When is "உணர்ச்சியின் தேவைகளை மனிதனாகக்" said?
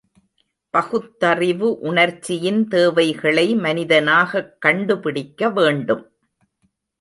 1.81-4.51